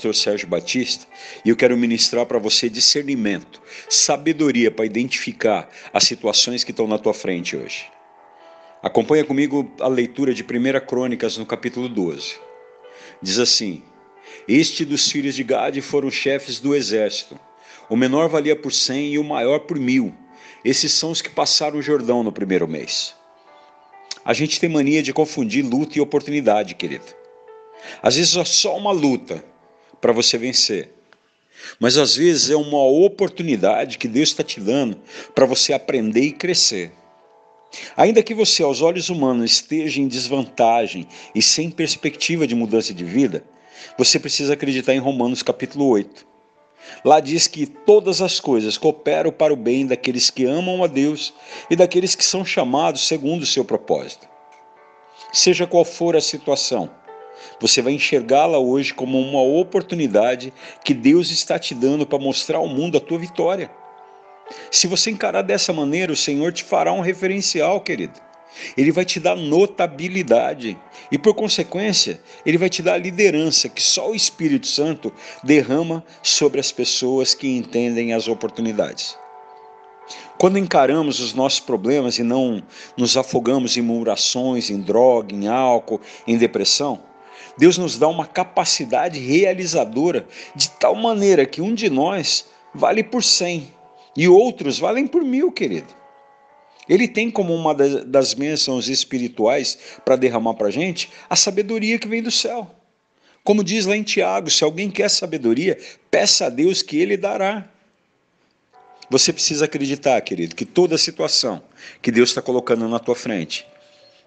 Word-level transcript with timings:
pastor 0.00 0.14
Sérgio 0.14 0.48
Batista 0.48 1.06
e 1.44 1.50
eu 1.50 1.56
quero 1.56 1.76
ministrar 1.76 2.24
para 2.24 2.38
você 2.38 2.70
discernimento, 2.70 3.60
sabedoria 3.86 4.70
para 4.70 4.86
identificar 4.86 5.68
as 5.92 6.04
situações 6.04 6.64
que 6.64 6.70
estão 6.70 6.86
na 6.86 6.96
tua 6.96 7.12
frente 7.12 7.54
hoje. 7.54 7.84
Acompanha 8.82 9.26
comigo 9.26 9.70
a 9.78 9.88
leitura 9.88 10.32
de 10.32 10.42
1 10.42 10.86
Crônicas 10.86 11.36
no 11.36 11.44
capítulo 11.44 11.86
12. 11.86 12.36
Diz 13.20 13.38
assim: 13.38 13.82
Este 14.48 14.86
dos 14.86 15.10
filhos 15.10 15.34
de 15.34 15.44
Gade 15.44 15.82
foram 15.82 16.10
chefes 16.10 16.60
do 16.60 16.74
exército. 16.74 17.38
O 17.90 17.94
menor 17.94 18.30
valia 18.30 18.56
por 18.56 18.72
cem 18.72 19.12
e 19.12 19.18
o 19.18 19.24
maior 19.24 19.60
por 19.60 19.78
mil. 19.78 20.14
Esses 20.64 20.92
são 20.92 21.10
os 21.10 21.20
que 21.20 21.28
passaram 21.28 21.78
o 21.78 21.82
Jordão 21.82 22.22
no 22.22 22.32
primeiro 22.32 22.66
mês. 22.66 23.14
A 24.24 24.32
gente 24.32 24.58
tem 24.58 24.70
mania 24.70 25.02
de 25.02 25.12
confundir 25.12 25.62
luta 25.62 25.98
e 25.98 26.00
oportunidade, 26.00 26.74
querido. 26.74 27.04
Às 28.02 28.16
vezes 28.16 28.34
é 28.34 28.44
só 28.46 28.74
uma 28.78 28.92
luta 28.92 29.44
para 30.00 30.12
você 30.12 30.38
vencer. 30.38 30.92
Mas 31.78 31.96
às 31.96 32.16
vezes 32.16 32.50
é 32.50 32.56
uma 32.56 32.82
oportunidade 32.82 33.98
que 33.98 34.08
Deus 34.08 34.30
está 34.30 34.42
te 34.42 34.60
dando 34.60 34.98
para 35.34 35.46
você 35.46 35.72
aprender 35.72 36.22
e 36.22 36.32
crescer. 36.32 36.92
Ainda 37.96 38.22
que 38.22 38.34
você, 38.34 38.62
aos 38.62 38.82
olhos 38.82 39.10
humanos, 39.10 39.52
esteja 39.52 40.00
em 40.00 40.08
desvantagem 40.08 41.06
e 41.34 41.40
sem 41.40 41.70
perspectiva 41.70 42.46
de 42.46 42.54
mudança 42.54 42.92
de 42.92 43.04
vida, 43.04 43.44
você 43.96 44.18
precisa 44.18 44.54
acreditar 44.54 44.94
em 44.94 44.98
Romanos 44.98 45.42
capítulo 45.42 45.86
8. 45.86 46.26
Lá 47.04 47.20
diz 47.20 47.46
que 47.46 47.66
todas 47.66 48.20
as 48.20 48.40
coisas 48.40 48.76
cooperam 48.76 49.30
para 49.30 49.52
o 49.52 49.56
bem 49.56 49.86
daqueles 49.86 50.30
que 50.30 50.44
amam 50.44 50.82
a 50.82 50.86
Deus 50.86 51.32
e 51.70 51.76
daqueles 51.76 52.14
que 52.14 52.24
são 52.24 52.44
chamados 52.44 53.06
segundo 53.06 53.42
o 53.42 53.46
seu 53.46 53.64
propósito. 53.64 54.28
Seja 55.32 55.66
qual 55.66 55.84
for 55.84 56.16
a 56.16 56.20
situação, 56.20 56.90
você 57.60 57.82
vai 57.82 57.92
enxergá-la 57.92 58.58
hoje 58.58 58.94
como 58.94 59.20
uma 59.20 59.42
oportunidade 59.42 60.52
que 60.84 60.94
Deus 60.94 61.30
está 61.30 61.58
te 61.58 61.74
dando 61.74 62.06
para 62.06 62.18
mostrar 62.18 62.58
ao 62.58 62.68
mundo 62.68 62.98
a 62.98 63.00
tua 63.00 63.18
vitória. 63.18 63.70
Se 64.70 64.86
você 64.86 65.10
encarar 65.10 65.42
dessa 65.42 65.72
maneira, 65.72 66.12
o 66.12 66.16
Senhor 66.16 66.52
te 66.52 66.64
fará 66.64 66.92
um 66.92 67.00
referencial, 67.00 67.80
querido. 67.80 68.20
Ele 68.76 68.90
vai 68.90 69.04
te 69.04 69.20
dar 69.20 69.36
notabilidade 69.36 70.76
e, 71.10 71.16
por 71.16 71.34
consequência, 71.34 72.20
ele 72.44 72.58
vai 72.58 72.68
te 72.68 72.82
dar 72.82 72.94
a 72.94 72.98
liderança 72.98 73.68
que 73.68 73.82
só 73.82 74.10
o 74.10 74.14
Espírito 74.14 74.66
Santo 74.66 75.12
derrama 75.44 76.04
sobre 76.22 76.58
as 76.58 76.72
pessoas 76.72 77.32
que 77.32 77.48
entendem 77.48 78.12
as 78.12 78.26
oportunidades. 78.26 79.16
Quando 80.36 80.58
encaramos 80.58 81.20
os 81.20 81.34
nossos 81.34 81.60
problemas 81.60 82.18
e 82.18 82.22
não 82.22 82.62
nos 82.96 83.16
afogamos 83.16 83.76
em 83.76 83.82
murmurações, 83.82 84.70
em 84.70 84.80
droga, 84.80 85.34
em 85.34 85.46
álcool, 85.46 86.00
em 86.26 86.36
depressão, 86.36 87.00
Deus 87.58 87.76
nos 87.76 87.98
dá 87.98 88.08
uma 88.08 88.26
capacidade 88.26 89.18
realizadora 89.18 90.26
de 90.54 90.70
tal 90.70 90.94
maneira 90.94 91.46
que 91.46 91.60
um 91.60 91.74
de 91.74 91.90
nós 91.90 92.46
vale 92.74 93.02
por 93.02 93.22
cem 93.22 93.72
e 94.16 94.28
outros 94.28 94.78
valem 94.78 95.06
por 95.06 95.22
mil, 95.22 95.50
querido. 95.52 95.94
Ele 96.88 97.06
tem 97.06 97.30
como 97.30 97.54
uma 97.54 97.74
das 97.74 98.34
bênçãos 98.34 98.88
espirituais 98.88 99.78
para 100.04 100.16
derramar 100.16 100.54
para 100.54 100.68
a 100.68 100.72
gente 100.72 101.08
a 101.28 101.36
sabedoria 101.36 101.98
que 101.98 102.08
vem 102.08 102.22
do 102.22 102.30
céu. 102.30 102.68
Como 103.44 103.64
diz 103.64 103.86
lá 103.86 103.96
em 103.96 104.02
Tiago, 104.02 104.50
se 104.50 104.64
alguém 104.64 104.90
quer 104.90 105.08
sabedoria, 105.08 105.78
peça 106.10 106.46
a 106.46 106.50
Deus 106.50 106.82
que 106.82 106.98
ele 106.98 107.16
dará. 107.16 107.68
Você 109.08 109.32
precisa 109.32 109.64
acreditar, 109.64 110.20
querido, 110.20 110.54
que 110.54 110.64
toda 110.64 110.98
situação 110.98 111.62
que 112.02 112.10
Deus 112.12 112.30
está 112.30 112.42
colocando 112.42 112.88
na 112.88 112.98
tua 112.98 113.16
frente, 113.16 113.66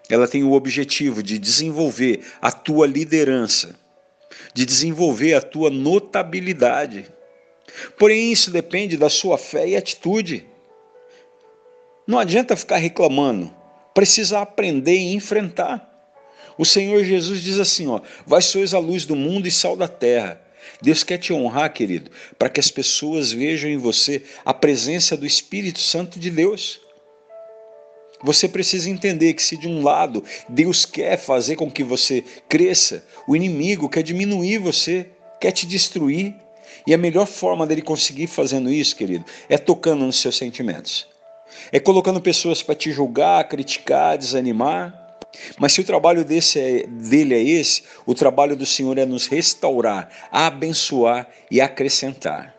ela 0.08 0.28
tem 0.28 0.44
o 0.44 0.52
objetivo 0.52 1.22
de 1.22 1.38
desenvolver 1.38 2.24
a 2.40 2.52
tua 2.52 2.86
liderança, 2.86 3.74
de 4.52 4.66
desenvolver 4.66 5.34
a 5.34 5.40
tua 5.40 5.70
notabilidade. 5.70 7.06
Porém, 7.98 8.30
isso 8.30 8.50
depende 8.50 8.96
da 8.96 9.08
sua 9.08 9.38
fé 9.38 9.68
e 9.68 9.76
atitude. 9.76 10.46
Não 12.06 12.18
adianta 12.18 12.56
ficar 12.56 12.76
reclamando, 12.76 13.52
precisa 13.94 14.40
aprender 14.40 14.96
e 14.96 15.14
enfrentar. 15.14 15.90
O 16.58 16.64
Senhor 16.64 17.02
Jesus 17.02 17.40
diz 17.40 17.58
assim: 17.58 17.88
ó, 17.88 18.00
Vós 18.26 18.44
sois 18.44 18.74
a 18.74 18.78
luz 18.78 19.06
do 19.06 19.16
mundo 19.16 19.48
e 19.48 19.50
sal 19.50 19.74
da 19.76 19.88
terra. 19.88 20.40
Deus 20.80 21.02
quer 21.02 21.18
te 21.18 21.32
honrar, 21.32 21.72
querido, 21.72 22.10
para 22.38 22.48
que 22.48 22.60
as 22.60 22.70
pessoas 22.70 23.32
vejam 23.32 23.70
em 23.70 23.78
você 23.78 24.22
a 24.44 24.52
presença 24.52 25.16
do 25.16 25.26
Espírito 25.26 25.80
Santo 25.80 26.18
de 26.18 26.30
Deus. 26.30 26.80
Você 28.24 28.48
precisa 28.48 28.88
entender 28.88 29.34
que 29.34 29.42
se 29.42 29.54
de 29.54 29.68
um 29.68 29.82
lado 29.82 30.24
Deus 30.48 30.86
quer 30.86 31.18
fazer 31.18 31.56
com 31.56 31.70
que 31.70 31.84
você 31.84 32.24
cresça, 32.48 33.04
o 33.28 33.36
inimigo 33.36 33.86
quer 33.86 34.02
diminuir 34.02 34.56
você, 34.56 35.10
quer 35.38 35.52
te 35.52 35.66
destruir. 35.66 36.34
E 36.86 36.94
a 36.94 36.98
melhor 36.98 37.26
forma 37.26 37.66
dele 37.66 37.82
conseguir 37.82 38.26
fazendo 38.26 38.70
isso, 38.70 38.96
querido, 38.96 39.24
é 39.48 39.58
tocando 39.58 40.06
nos 40.06 40.20
seus 40.20 40.36
sentimentos. 40.36 41.06
É 41.70 41.78
colocando 41.78 42.20
pessoas 42.20 42.62
para 42.62 42.74
te 42.74 42.90
julgar, 42.90 43.46
criticar, 43.46 44.16
desanimar. 44.16 45.18
Mas 45.58 45.72
se 45.72 45.82
o 45.82 45.84
trabalho 45.84 46.24
desse 46.24 46.58
é, 46.58 46.86
dele 46.86 47.34
é 47.34 47.42
esse, 47.42 47.82
o 48.06 48.14
trabalho 48.14 48.56
do 48.56 48.64
Senhor 48.64 48.96
é 48.96 49.04
nos 49.04 49.26
restaurar, 49.26 50.08
abençoar 50.32 51.28
e 51.50 51.60
acrescentar. 51.60 52.54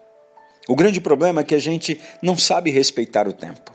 O 0.68 0.76
grande 0.76 1.02
problema 1.02 1.42
é 1.42 1.44
que 1.44 1.56
a 1.56 1.60
gente 1.60 2.00
não 2.22 2.38
sabe 2.38 2.70
respeitar 2.70 3.28
o 3.28 3.34
tempo. 3.34 3.75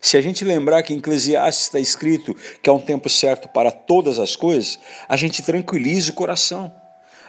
Se 0.00 0.16
a 0.16 0.20
gente 0.20 0.44
lembrar 0.44 0.82
que 0.82 0.94
em 0.94 0.98
Eclesiastes 0.98 1.66
está 1.66 1.78
escrito 1.78 2.34
que 2.62 2.70
há 2.70 2.72
um 2.72 2.80
tempo 2.80 3.08
certo 3.08 3.48
para 3.48 3.70
todas 3.70 4.18
as 4.18 4.34
coisas, 4.34 4.78
a 5.08 5.16
gente 5.16 5.42
tranquiliza 5.42 6.10
o 6.10 6.14
coração. 6.14 6.72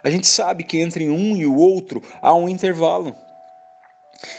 A 0.04 0.09
gente 0.09 0.26
sabe 0.26 0.64
que 0.64 0.80
entre 0.80 1.09
um 1.09 1.36
e 1.36 1.46
o 1.46 1.56
outro 1.56 2.02
há 2.22 2.34
um 2.34 2.48
intervalo. 2.48 3.16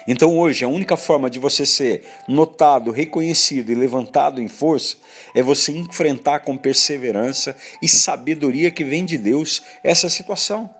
Então 0.06 0.38
hoje 0.38 0.64
a 0.64 0.68
única 0.68 0.96
forma 0.96 1.28
de 1.28 1.38
você 1.38 1.66
ser 1.66 2.04
notado, 2.28 2.90
reconhecido 2.90 3.70
e 3.70 3.74
levantado 3.74 4.40
em 4.40 4.48
força 4.48 4.96
é 5.34 5.42
você 5.42 5.72
enfrentar 5.72 6.40
com 6.40 6.56
perseverança 6.56 7.56
e 7.80 7.88
sabedoria 7.88 8.70
que 8.70 8.84
vem 8.84 9.04
de 9.04 9.18
Deus 9.18 9.62
essa 9.82 10.08
situação. 10.08 10.70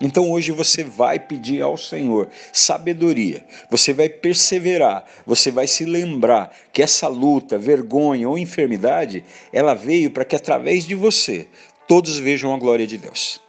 Então 0.00 0.30
hoje 0.30 0.52
você 0.52 0.84
vai 0.84 1.18
pedir 1.18 1.62
ao 1.62 1.76
Senhor 1.76 2.28
sabedoria, 2.52 3.42
você 3.70 3.94
vai 3.94 4.10
perseverar, 4.10 5.04
você 5.24 5.50
vai 5.50 5.66
se 5.66 5.86
lembrar 5.86 6.54
que 6.70 6.82
essa 6.82 7.08
luta, 7.08 7.56
vergonha 7.56 8.28
ou 8.28 8.36
enfermidade, 8.36 9.24
ela 9.52 9.72
veio 9.72 10.10
para 10.10 10.24
que 10.24 10.36
através 10.36 10.84
de 10.84 10.94
você 10.94 11.48
todos 11.88 12.18
vejam 12.18 12.52
a 12.54 12.58
glória 12.58 12.86
de 12.86 12.98
Deus. 12.98 13.40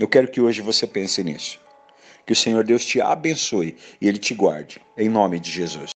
Eu 0.00 0.08
quero 0.08 0.28
que 0.28 0.40
hoje 0.40 0.62
você 0.62 0.86
pense 0.86 1.22
nisso. 1.22 1.60
Que 2.26 2.32
o 2.32 2.36
Senhor 2.36 2.64
Deus 2.64 2.84
te 2.84 3.00
abençoe 3.00 3.76
e 4.00 4.08
Ele 4.08 4.18
te 4.18 4.32
guarde, 4.32 4.80
em 4.96 5.08
nome 5.08 5.38
de 5.38 5.50
Jesus. 5.50 5.90